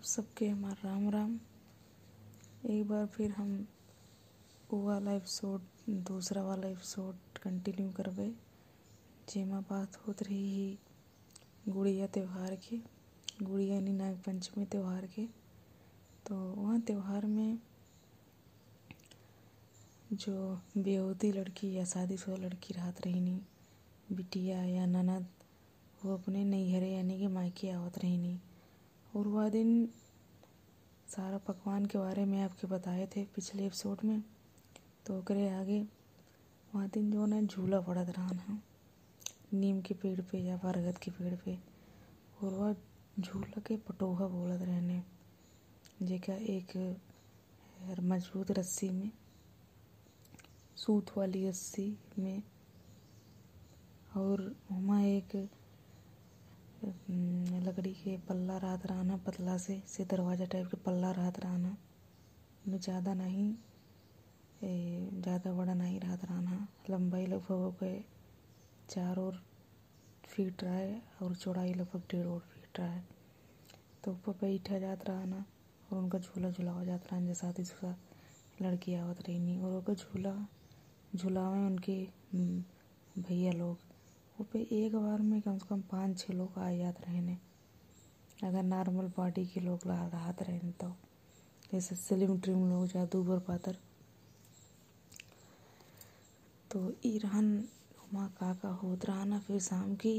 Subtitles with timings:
[0.00, 1.40] आप सबके हमारा राम राम।
[2.66, 3.68] एक बार फिर हम
[4.70, 8.30] वो वाला एपिसोड दूसरा वाला एपिसोड कंटिन्यू करबे।
[9.28, 10.78] जेमा बात होत रही ही
[11.68, 12.78] गुड़िया त्यौहार के,
[13.42, 15.26] गुड़िया यानी नाग पंचमी त्यौहार के।
[16.26, 17.58] तो वहाँ त्यौहार में
[20.12, 23.40] जो बेहूदी लड़की या शादीशुदा लड़की रहत रहीनी,
[24.12, 25.26] बिटिया या ननद,
[26.04, 28.40] वो अपने नैहरे यानी कि मायके आवत रहीनी।
[29.16, 29.88] और वह दिन
[31.08, 34.22] सारा पकवान के बारे में आपके बताए थे पिछले एपिसोड में।
[35.06, 35.88] तो ओकरे आगे।
[36.74, 38.58] वह दिन जो ना, झूला पड़त रहन ह।
[39.52, 41.58] नीम के पेड़ पे या बरगद के पेड़ पे।
[42.42, 42.76] और वह
[43.20, 45.02] झूला के पटोहा बोलत रहने।
[46.02, 46.96] जेका एक
[48.00, 49.10] मज़बूत रस्सी में,
[50.76, 52.42] सूत वाली रस्सी में।
[54.16, 55.50] और वहाँ एक
[56.84, 61.76] लकड़ी के पल्ला रहत रहना पतला से से दरवाज़ा टाइप के पल्ला रहत रहना
[62.68, 63.52] ज़्यादा नहीं
[65.22, 67.92] ज़्यादा बड़ा नहीं रहत रहना लंबाई लगभग के
[68.94, 69.40] चार और
[70.28, 73.00] फीट रहे और चौड़ाई लगभग डेढ़ और फीट रहे
[74.04, 75.44] तो ऊपर बैठा जात रहना
[75.92, 77.94] और उनका झूला झुलावा जात रहन जैसे शादीशुदा
[78.62, 80.34] लड़की आवत रही और उनका झूला,
[81.16, 82.02] झुलावे उनके
[83.22, 83.89] भैया लोग।
[84.40, 87.36] वो पे एक बार में कम से कम पाँच छः लोग आ जाते रहने।
[88.44, 90.88] अगर नॉर्मल बॉडी के लोग रहत रहन तो।
[91.72, 93.76] जैसे स्लिम ट्रिम लोग जा दूबर पातर।
[96.72, 97.52] तो ई रहन
[98.14, 100.14] वहाँ का का होत रहना फिर शाम की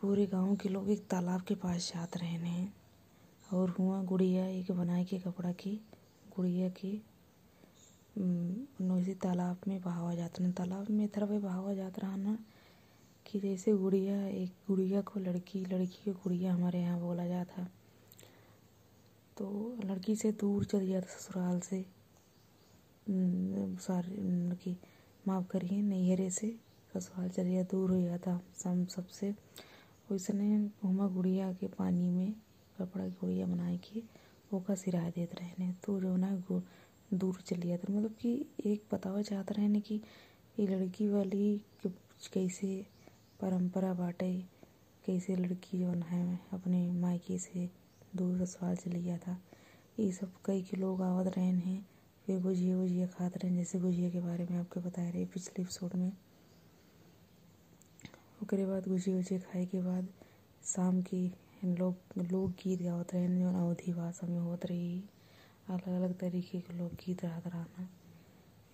[0.00, 2.72] पूरे गाँव के लोग एक तालाब के पास जाते रहने हैं।
[3.52, 5.80] और हुआ गुड़िया एक बनाए के कपड़ा की,
[6.36, 7.02] गुड़िया की
[8.18, 12.38] नौसी तालाब में बहावा जात तालाब में तरह बहावा जात रहना।
[13.26, 17.66] कि जैसे गुड़िया, एक गुड़िया को लड़की लड़की को गुड़िया हमारे यहाँ बोला जाता।
[19.36, 21.84] तो लड़की से दूर चल जाता ससुराल से।
[23.06, 24.76] सारे की
[25.28, 26.54] माफ़ करिए, नैहरे से
[26.94, 29.30] ससुराल चल गया, दूर हो जाता सम सबसे
[30.10, 32.32] वैसने हुमा गुड़िया के पानी में
[32.78, 34.02] कपड़ा गुड़िया बनाए के
[34.56, 36.30] ओका सिरा देते रहने। तो जो ना
[37.14, 38.34] दूर चली जाता मतलब कि
[38.66, 40.00] एक बतावा चाहते रहने कि
[40.60, 42.86] ये लड़की वाली कैसे
[43.40, 44.32] परंपरा बाटे
[45.06, 47.70] कैसे लड़की जौन है अपने मायके से
[48.16, 49.36] दूर ससुराल चली जाता
[50.00, 51.86] ये सब कई के लोग आवत रहन हैं।
[52.26, 55.94] फिर गुजिया वुजिया खात रहन जैसे गुजिया के बारे में आपके बताए रहे पिछले एपिसोड
[55.94, 56.12] में।
[58.42, 60.08] ओकरे बाद गुजिया वुजिया खाए के बाद
[60.64, 61.32] शाम की
[61.64, 65.04] लोग, लोकगीत गावत रहन जौन अवधी भाषा में होत रही।
[65.68, 67.88] अलग अलग तरीके के लोकगीत रहत रहना।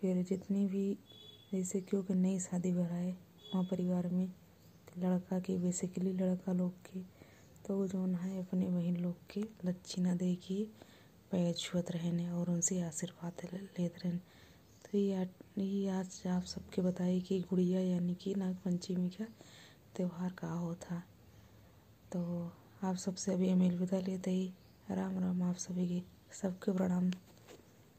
[0.00, 0.98] फिर जितनी भी,
[1.52, 4.32] जैसे क्योंकि नई शादी भराए वहाँ परिवार में
[4.98, 7.00] लड़का के बेसिकली लड़का लोग के।
[7.66, 10.64] तो जौन है, अपने बहन लोग के लच्छिना दे के
[11.30, 14.18] पैर छुअत रहने और उनसे आशीर्वाद लेते रहने।
[14.84, 19.24] तो ये ये आज आप सबके बताए कि गुड़िया यानी कि नाग पंचमी का
[19.96, 21.02] त्यौहार का होता।
[22.12, 24.52] तो आप सबसे अभी अमील विदा लेते ही।
[24.90, 26.02] राम राम आप सभी के,
[26.36, 27.10] सबके प्रणाम।